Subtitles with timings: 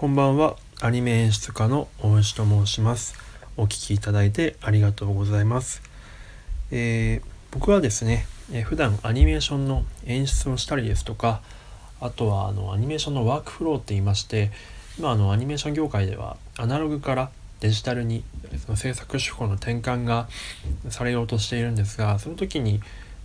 [0.00, 0.56] こんばんは。
[0.80, 3.18] アニメ演出家の大石と申します。
[3.58, 5.82] お聞きいただいてありがとうございます、
[6.70, 11.42] えー、僕はですね、えー、普段アニメーションの演出をしたりですとか
[12.00, 14.50] あとはあのアニメーションのワークフローって言いまして
[14.98, 17.30] 今あのアニメーション業界ではアナログから
[17.60, 18.24] デジタルに
[18.64, 20.30] その制作手法の転換が
[20.88, 22.80] されようとしているんですがその時に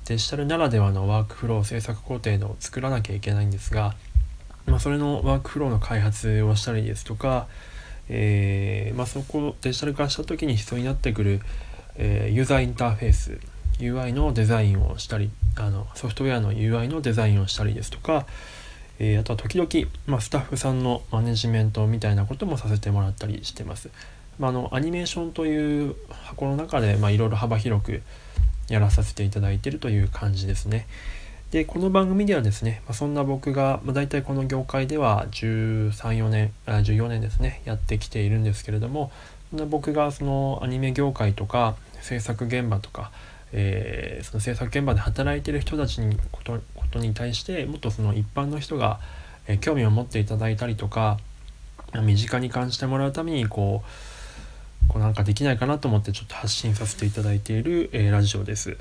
[0.10, 3.96] デジタルならではのワークフロー制作工程を作らなきゃいけないんですが
[4.66, 7.48] まあ、それのワークフローの開発をしたりですとか、
[8.10, 11.42] えーまあ、そこをデジタル化した時に必要になってくる、
[11.96, 13.40] えー、ユーザーインターフェース
[13.80, 18.26] UI のデザインをしたりあのソフトウェアの UI のデザインをしたりですとか、
[19.00, 19.70] えー、あとは時々、
[20.08, 23.90] まあ、スタッフさんのマネジメントみたいなこともさせてもらったりしてます。
[24.40, 28.02] まあ、のアニメーションという箱の中でいろいろ幅広く
[28.68, 30.88] やらさせていただいているという感じですね。
[31.56, 39.10] でこの番組ではですね、まあ、そんな僕が、まあ、大体この業界では134年あ14年ですねやってきているんですけれども
[39.52, 43.10] そんな僕がそのアニメ業界とか制作現場とか、
[43.54, 49.00] えー、その制作現場で働いてる人たちにことことに対してもっとその一般の人が、
[49.48, 51.20] え、興味を持っていただいたりとか
[52.04, 53.82] 身近に感じてもらうためにこ
[54.86, 58.78] うこうなんかできないかなと思ってちょっと発信させていただいている、えー、ラジオです。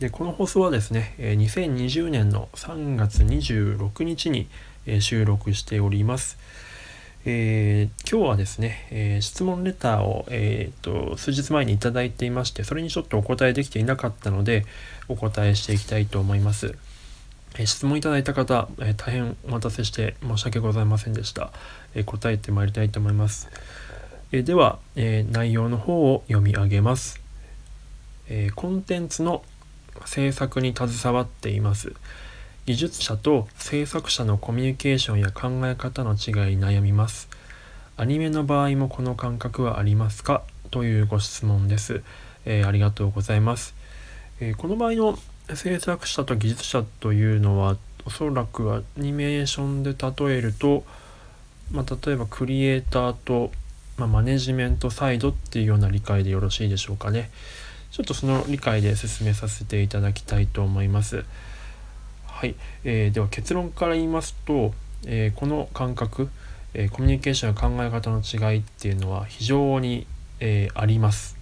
[0.00, 4.48] でこの放送はですね2020年の3月26日に
[5.00, 6.36] 収録しております。
[7.26, 14.66] えー、今日はですね、えー、質問レターを、えーと、数日前に頂いていましてそれにちょっとお答えできていなかったので
[15.08, 16.76] お答えしていきたいと思います。
[17.56, 21.52] え質問いただいた方、え大変お待たせして申し訳ございませんでした。
[21.94, 23.48] え答えてまいりたいと思います。
[24.32, 27.20] えでは、え内容の方を読み上げます。
[28.28, 29.44] えコンテンツの
[30.04, 31.92] 制作に携わっています。
[32.66, 37.28] 技術者と制作者のコミュニケーションや考え方の違いに悩みます。
[37.96, 40.42] アニメの場合もこの感覚はありますか？
[40.70, 42.02] というご質問です、
[42.44, 43.74] えー、ありがとうございます、
[44.40, 45.18] えー、この場合の
[45.54, 50.84] 制作者と技術者というのはおそらくアニメーションで例えると、
[51.70, 53.52] まあ、例えばクリエイターと、
[53.96, 57.30] まあ、マネジメントサイドっていうような理解でよろしいでしょうかね。
[57.94, 61.24] ちょっとその理解で進めさせていただきたいと思います。
[62.26, 64.74] はい、えー、では結論から言いますと、
[65.06, 66.28] えー、この感覚、
[66.74, 70.08] えー、コミュニケーションや考え方の違いっていうのは非常に、
[70.40, 71.36] えあります。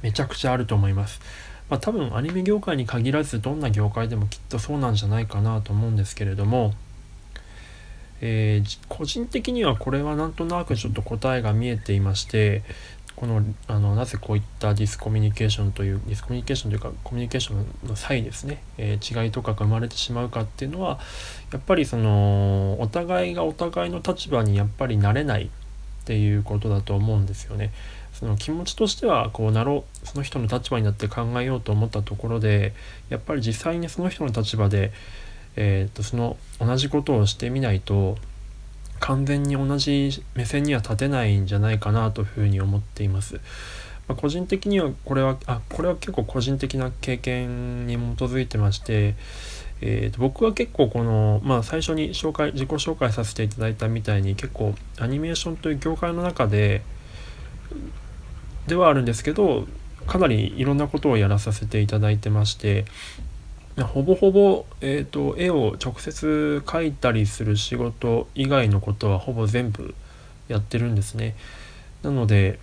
[0.00, 1.20] めちゃくちゃあると思います。
[1.68, 6.72] まあ、多分アニメ業界に限らずどんな業界でもきっとそうなんじゃないかなと思うんですけれども、
[8.22, 12.62] えー、個人的にはこれはなんとなくちょっと答えが見えていまして
[13.20, 20.98] このあのなぜこういったディスコミュニケーションというディスコミュニケーションというかコミュニケーションの際ですね、えー、違いとかが生まれてしまうかっていうのは
[21.52, 25.48] やっぱりそのお互いがお互いの立場にやっぱりなれないっ
[26.06, 27.72] ていうことだと思うんですよね。
[28.14, 32.72] その気持ちとしてはこうなろうその人の立場になって考えようと思ったところで
[33.10, 34.92] やっぱり実際にその人の立場で、
[35.56, 38.16] えーとその同じことをしてみないと
[39.00, 43.40] 完全に同じ目線には立てないんじゃないかなというふうに思っています。
[44.06, 49.14] まあ、個人的にはこれはあこれは結構個人的な経験に基づいてまして、
[49.80, 56.82] えー、と僕は結構この、まあ、最初に紹介自己紹介させていただいたみたいに結構アニメーションという業界の中で
[58.66, 59.66] ではあるんですけど
[60.06, 62.84] かなりいろんなことをやらさせていただいてまして
[63.84, 69.94] ほぼほぼ、えーと、絵を直接描いたりする仕事以外のことはほぼ全部
[70.48, 71.36] やってるんですね。
[72.02, 72.58] なので、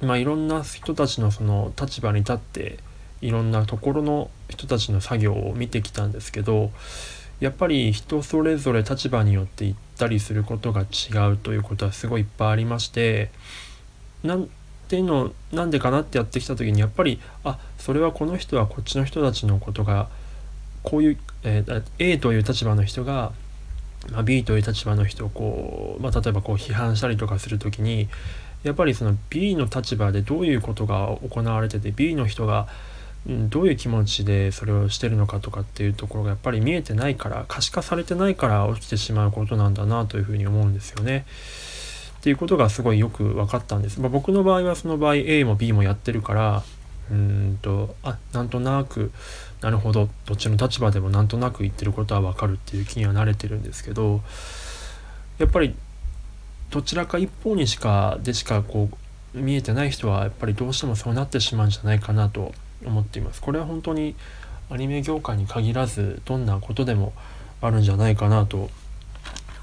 [0.00, 2.78] まあ、いろんな人たちのその立場に立って
[3.22, 6.70] いろんなところの人たちの作業を見てきたんですけど
[7.40, 13.30] やっぱり人それぞれ立場によって行ったりすることが違うということはすごいいっぱいありまして
[14.22, 14.48] なん
[14.88, 20.08] ていうのなんでかなってやってきた時にやっぱりあそれはこの人はこっちの人たちのことが
[20.86, 23.32] こういう、えー、A という立場の人が、
[24.12, 28.08] まあ、B という立場の人をこう、まあ、例えばこう批判したりとかする時に
[28.62, 32.68] やっぱりその B の立場でどういうことが行われてて B の人が
[33.26, 41.26] どういう気持ちでそれをしてるのかとかっていうところがやっぱり見えてないから可視化されてないから起きてしまうことなんだなというふうに思うんですよね。
[42.18, 44.00] っていうことがすごいよく分かったんです。
[44.00, 46.62] まあ、僕の場合はその場合 A も B もやってるから
[47.10, 49.12] うんとあなんとなく
[49.60, 54.22] なるほどどっちの立場でもなんとなく言ってることは分かるっていう気には慣れてるんですけど
[55.38, 55.74] やっぱり
[56.70, 58.88] どちらか一方にしかでしかこ
[59.34, 62.52] う見えてない人はやっぱりどうしてもそうなってしまうんじゃないかなと
[62.84, 63.40] 思っています。
[63.40, 64.14] これは本当に
[64.70, 67.12] アニメ業界に限らずどんなことでも
[67.60, 68.70] あるんじゃないかなと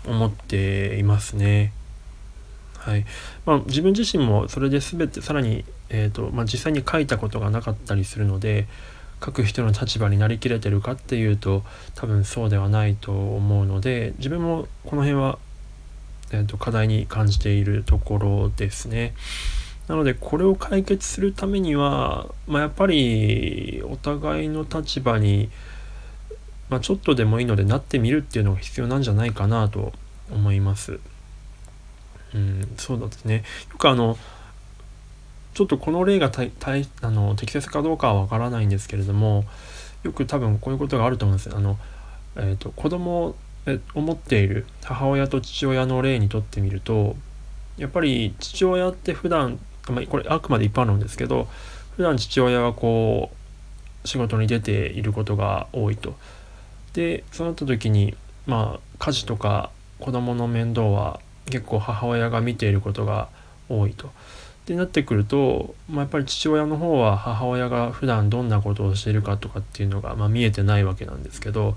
[0.05, 1.73] 思っていますね。
[2.77, 3.05] はい
[3.45, 8.67] まあ、自分自身もそれで全てさらに、えーとまあ、実際に書いたことがなかったりするので
[9.23, 11.63] 書く人の立場になりきれてるかっていうと
[11.95, 15.39] 多分そうではないと思うので自分もこの辺は、
[16.31, 19.13] えーと、課題に感じているところですね。
[19.87, 25.49] なのでこれを解決するためには、まあ、やっぱりお互いの立場に、
[26.69, 29.91] まあ、ちょっとでもいいのでなってみるっていうのが必要なんじゃないかなと
[30.31, 30.99] 思います。
[32.33, 33.43] うん、そうですね。
[33.71, 34.17] よくあの、
[35.53, 36.71] ちょっとこの例がたた
[37.01, 39.45] あの適切かどうかはわからないんですけれども、
[40.03, 41.57] よく多分こういうことがあると思うんですよ。
[41.57, 41.77] あの、
[42.35, 43.35] え、ー、と、子供
[43.93, 47.15] を持っている母親と父親の例にとってみると、
[47.77, 49.59] やっぱり父親って普段、
[49.89, 51.47] まあ、これあくまで一般論ですけど、
[51.95, 53.31] 普段父親はこ
[54.03, 56.15] う、仕事に出ていることが多いと。
[56.93, 58.15] で、そうなった時に、
[58.45, 63.29] まあ、家事とか子供の面倒は結構母親が見ていることが
[63.69, 64.11] 多いと。
[64.63, 71.75] ってなってくると、まあ、やっぱり父親の方は母親が普段どんなことをしているかとかっていうのが、まあ、見えてないわけなんですけど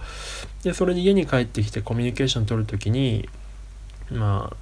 [0.63, 3.29] でそれで家に帰ってきてコミュニケーション取る時に、
[4.13, 4.53] ま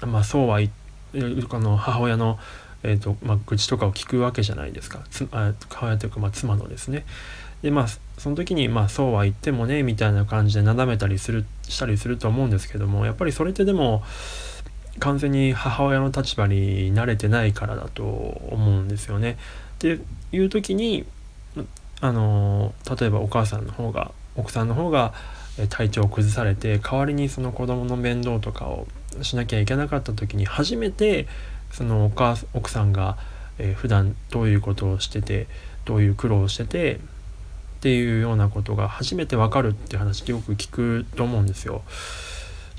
[0.00, 2.38] あ、まあそうはあの母親の、
[2.82, 7.04] えーとまあ、愚痴とかを聞くわけじゃないですかつ母親というか、まあ、妻のですね。
[7.60, 7.86] でまあ
[8.18, 14.02] その時にまあそうは言ってもねみたいな感じでなだめたりするしたりすると思うんですけどもやっぱりそれってでも
[14.98, 19.38] 完全に母親の立場に慣れてないからだと思うんですよね。
[19.76, 19.98] って
[20.32, 21.04] いう時に
[22.00, 25.14] あの例えばお母さんの方が奥さんの方が
[25.68, 28.86] 体調を崩されて代わりにその子供の面倒とかを
[29.22, 31.26] しなきゃいけなかった時に初めて
[31.70, 33.18] そのお母奥さんが、
[33.58, 35.46] えー、普段どういうことをしてて
[35.84, 36.98] どういう苦労をしててっ
[37.82, 41.82] ていうようなことが初めてわかるって話ってよく聞くと思うんですよ。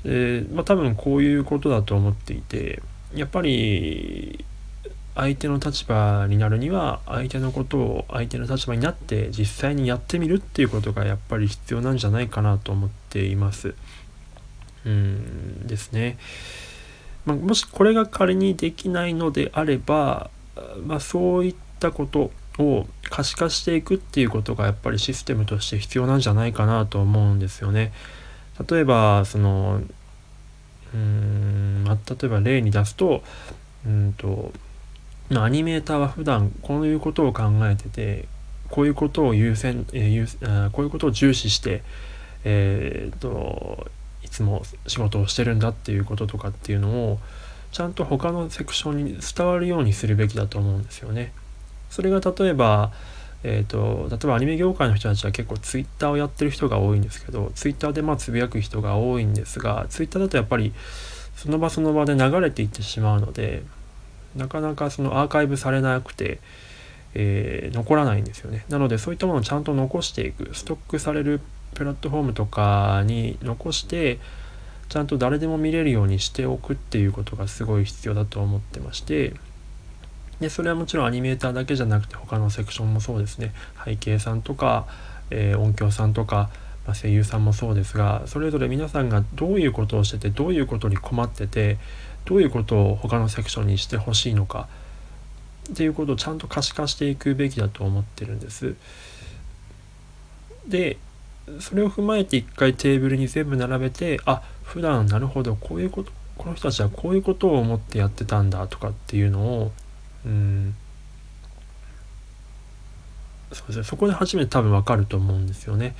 [0.04, 2.82] でまあ多分こういうことだと思っていて
[3.14, 4.44] やっぱり
[5.14, 13.74] 相手の立場になるには相手のことを相手の立場になって実際にやってみるっていうことがやっぱり必要なんじゃないかなと思っています。
[14.84, 16.18] うんですね。
[17.24, 20.30] まあ、もしこれが仮にできないのであれば、
[20.84, 27.92] まあ、そういったことを可視化していくっていうことがやっぱりシステムとして必要なんじゃないかなと思うんですよね。
[28.68, 29.80] 例えばその
[30.94, 33.22] うん例えば例に出すと
[33.86, 34.52] うんと
[35.34, 38.28] アニメーターは普段こういうことを考えてて
[38.70, 41.82] こういうことを優先、えー、こういうことを重視して、
[42.44, 43.90] えーと
[44.24, 47.18] いつも仕事をしてるんだっていうこととかっていうのを
[47.70, 51.32] ちゃんと他のセクションに伝わるようにするべきだと思うんですよね。
[51.90, 52.92] それが例えば、
[53.46, 60.72] えーと、例えばアニメ業界の人たちは結構ツイッターをやってる人が多いんですけどツイッターでまあつぶやく人が多いんですがツイッターだとやっぱり
[61.36, 63.62] その場その場で流れていってしまうので
[64.34, 66.40] なかなかそのアーカイブされなくて、
[67.12, 68.64] えー、残らないんですよね。
[68.68, 71.40] なのでそういったものをちゃんと残していくストックされる
[71.74, 74.18] プラットフォームとかに残して
[74.88, 79.34] ちゃんと誰でも見れるようにしておくっていうことがすごい必要だと思ってまして
[80.40, 83.52] でそれはもちろんアニメーターだけじゃなくて他のセクションもそうですね
[83.84, 84.86] 背景さんとか、
[85.30, 86.50] えー、音響さんとか、
[86.86, 91.78] まあ、声優さんもそうですがそれぞれ皆さんがどういうことをしててどういうことに困ってて
[92.24, 94.68] どういうことを他のセクションにしてほしいのか
[95.72, 98.74] っていうことをちゃんと可視化していくべきだと思ってるんです。
[100.66, 100.98] で
[101.60, 109.72] それを踏まえて一回テーブルに全部並べてあ普段なるほどこういうことこの人たちはこういうことを思ってやってたんだとかっていうのを
[110.24, 110.74] うん
[113.52, 115.94] そうですそこで初めて多分分かると思うんですよね。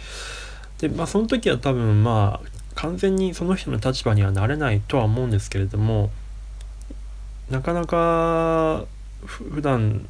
[0.78, 6.10] でまあその時は多分まあ完全にその人の立場にはなれないとは思うんですけれども
[7.50, 8.84] なかなか
[9.24, 10.06] 普段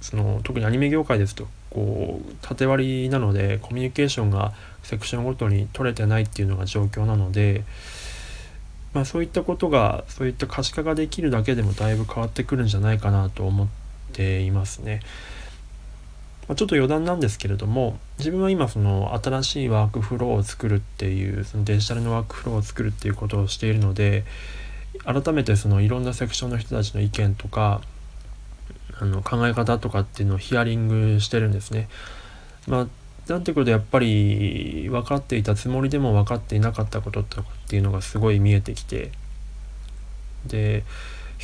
[0.00, 7.64] その特にアニメ業界ですとこう縦割りなのでコミュニケーションがセクションごとに取れてないっていうのが状況なので
[8.92, 13.68] まあ、そういったことがそういった可視化ができるだけでもだいぶ変わってくるんじゃないかなと思っ
[14.12, 15.00] ていますね。
[16.48, 24.24] まあ、ちょっと余談なんですけれども自分は今その新しいワークフローを作るっていうそのデジタルのワークフローを作るっていうことをしているので
[25.04, 27.82] 改めてそのいろんなセクションの人たちの意見とか
[28.98, 31.88] あの考え方とかっていうのをヒアリングしてるんですね。
[32.66, 32.86] まあ
[33.28, 39.10] なんてことやっぱり分かっていたつもりでも分かっていなかったこととかっていうのがすごい見えてきて。
[40.46, 40.84] で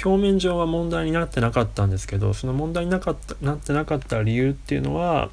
[0.04, 5.30] 表面上は問題になってなかったんですけどその問題になかったなってなかった理由っていうのは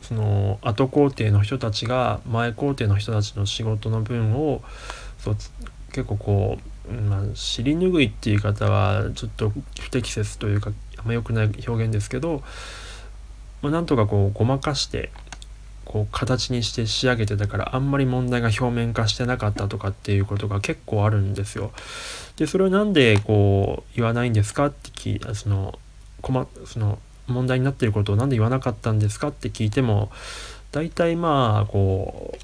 [0.00, 4.62] その後工程の人たちが前工程の人たちの仕事の分を
[5.18, 5.36] そう
[5.92, 12.42] 結構こう、まあ、尻拭いっていう言い方はちょっと不適切というかあんま良くない表現ですけど、
[13.60, 15.10] まあ、なんとかこうごまかして
[15.84, 21.72] こう形にして仕上げてたからあんまり問題が表面化してなかったとかっていうことが結構あるんですよ。
[22.36, 25.78] でそれをなんでこう言わないんですかって聞いたその
[26.20, 30.10] 困その問題になっていることを何で言わなかったんですかって聞いても
[30.70, 32.38] 大体まあこ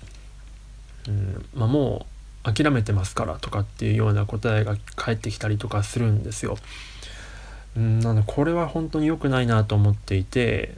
[1.06, 2.06] う、うんまあ、も
[2.44, 6.58] う諦めてますからとかっていうような答えが返ってきたりとかするんですよ。
[7.76, 10.74] うん、なのでこれは本当に良くないなと思っていて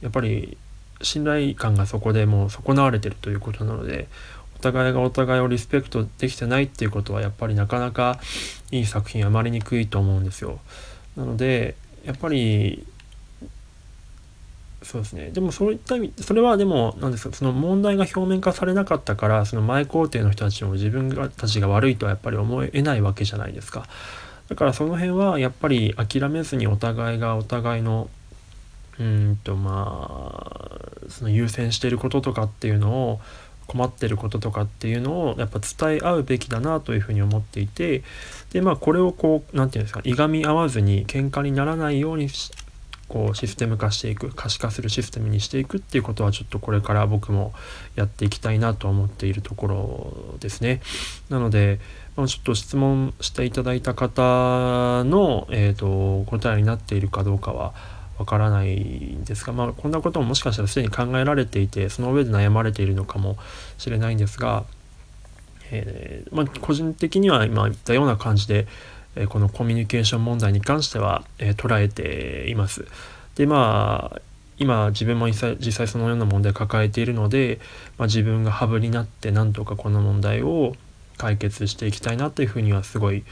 [0.00, 0.56] やっぱり
[1.04, 4.08] 信頼感がそこでもう損なわれてるということなので
[4.56, 8.18] お互いがお互いをリスペクトできてないっていうことはやっぱりなかなか
[8.70, 10.58] いい作品はまりにくいと思うんですよ。
[11.16, 12.86] なのでやっぱり
[14.84, 23.86] そうですねでもそういった意味それはでも何ですかその問題が表面化されなかったからその前工程の人たちも自分たちが悪いとはやっぱり思えないわけじゃないですか
[24.48, 28.10] だからその辺はやっぱり諦めずにお互いがお互いの
[29.00, 33.20] うんとまあその優先していることとかっていうのを
[33.66, 38.02] 困ってることとかっていうのをやっぱ伝え合うべきだなというふうに思っていて
[38.52, 42.28] でまあこれをこう何て言うんですかいがみ合わずに喧嘩にならないように
[43.08, 47.52] こうシステム化していく可視化するシステムにしていくっていうことはちょっとこれから僕も
[47.96, 50.80] やっていきたいなと思っているところですね。
[51.28, 51.80] なので、
[52.16, 57.74] まあ、ちょっと質問していただいた方の、えーと、答えになっているかどうかは
[58.18, 63.36] わからないんですが、まあ、こんなことももしかしたらすでに考えられていてその上で悩まれているのかも
[63.78, 64.64] しれないんですが、
[65.70, 68.66] えー、まあ、個人的には今言ったような感じで
[69.16, 72.86] えこのコミュニケーション問題に関しては、え捉えています。
[73.36, 74.20] でまあ
[74.58, 77.58] 今自分も実際実際そのような問題を抱えているので、
[77.98, 80.74] まあ、自分がハブになってなんとかこの問題を
[81.16, 83.24] 解決していきたいなというふうにはすごい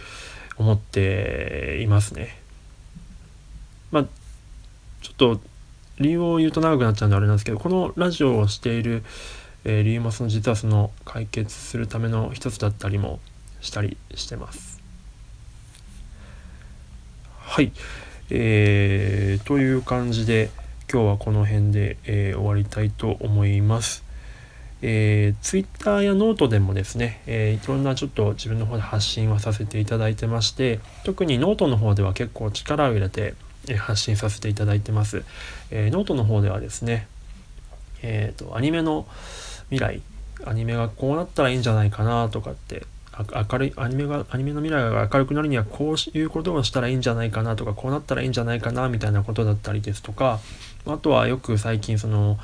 [0.57, 2.42] 思っていますね。
[5.03, 5.41] ちょっと
[5.99, 9.03] 理由を言うと長くなっちゃうんであれなんですけどこのラジオをしている、
[9.65, 13.21] えー、理由もその実はその解決するための一つだったりも
[13.61, 14.81] したりしてます。
[17.39, 17.73] はい、
[18.31, 20.51] えー、という感じで
[20.91, 24.05] 今日はこの辺で、えー、終わりたいと思います。
[24.85, 33.35] えー、Twitter やノートでもですね、えー、いろんなちょっと自分の方で発信はさせていただいてまして特にノートの方では結構力を入れて、
[33.69, 35.25] え、発信させていただいてます。
[35.71, 37.07] えノートの方ではですね、
[38.03, 39.07] えーと、とアニメの
[39.71, 40.03] 未来
[40.45, 42.85] アニメがこうなったらいいんじゃないかなとかって
[43.51, 50.41] 明るいアニメがアニメの未来が明るくなるにはこういうことをしたらいいんじゃないかなとかこうなったらいいんじゃないかなみたいなことだったりですとか
[50.87, 52.39] あとはよく最近その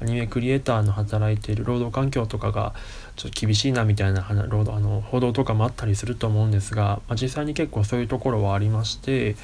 [0.00, 2.74] アニメクリエイターの働いている労働環境とかが
[3.16, 9.36] ちょっと厳しいなみたいな労働あの報道とかもあったりすると思うんですが、まあ、実際に結構そういうところはありまして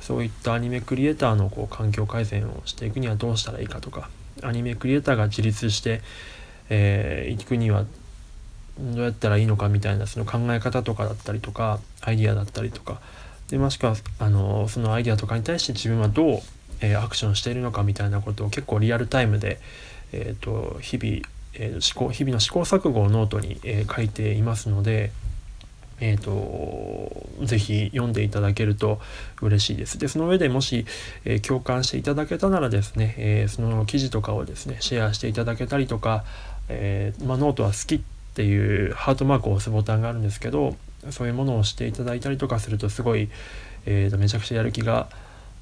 [0.00, 4.08] そういったアニメクリエイターのこう環境改善をしていくにはどうしたらいいかとか
[4.42, 6.00] アニメクリエイターが自立して、
[6.68, 7.84] えー、行くには
[8.78, 13.00] どうやったらいいのかみたいなその考え方とかだったりとかアイディアだったりとか
[13.48, 16.40] でもしくはあのそのアイディアとかに対して自分はどう、
[16.80, 19.60] えー、アクションしているのかみたいなことを結構リアルタイムで、
[20.12, 21.22] えーと、日々、
[21.54, 25.12] えー、思考日々の試行錯誤をノートに、えー、書いていますので。
[26.00, 29.00] えーと、ぜひ読んでいただけると
[29.42, 29.98] 嬉しいです。
[29.98, 30.86] で、その上でもし、
[31.24, 36.24] えー、共感していただけたならですね、えー、その記事とかをですね、シェアしていただけたりとか、
[36.68, 38.00] えー、まあ、ノートは好きっ
[38.34, 40.76] ていうハートマークを押すボタンがあるんですけど
[41.10, 43.28] そういうものをしていただいたりとかするとすごい、
[43.86, 45.08] えーと、めちゃくちゃやる気が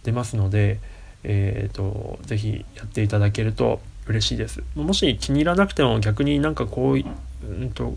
[0.05, 0.79] 出ますので、
[1.25, 4.63] えーと、是非やっていただけると嬉しいです。
[4.75, 6.97] もし気に入らなくても逆になんかこう、
[7.47, 7.97] うんと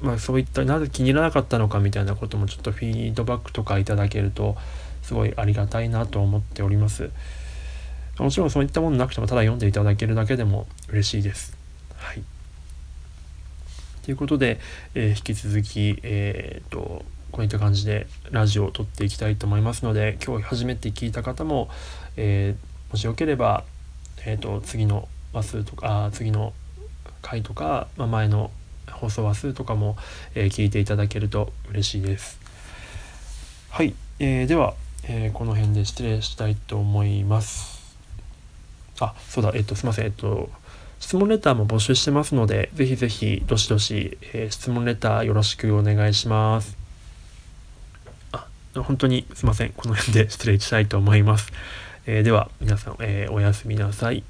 [0.00, 4.56] まあ、そういったなぜ気に入らなかったのかみたいなこともちょっとフィードバックとかいただけると
[5.02, 7.10] すごいありがたいなと思っております。
[8.18, 11.56] もちろんそういったものなくてもただ読んでいただけるだけでも嬉しいです。
[11.96, 12.22] はい。
[14.02, 14.58] ということで、
[14.94, 21.68] えー、引き続き、えーと、こういった感じでラジオを撮っていきたいと思いますので今日初めて聞いた方も、
[22.16, 23.64] えー、もしよければ、
[24.24, 26.52] えーと、次の話数とか次の
[27.22, 28.50] 回とか、まあ、前の
[29.00, 29.96] 放送話数とかも、
[30.34, 32.38] えー、聞いていただけると嬉しいです。
[33.70, 37.96] はい、えー、では、えー、この辺で失礼したいと思います。
[39.00, 40.50] あ、そうだ、えっ、と、すいません、えっと、
[40.98, 46.76] 質問レターも募集してますので、ぜひぜひ、どしどし、えー、質問レターよろしくお願いします。
[48.32, 49.70] あ、本当にすいません。
[49.70, 51.52] この辺で失礼したいと思います。
[52.06, 54.22] えー、では、皆さん、えー、おやすみなさい。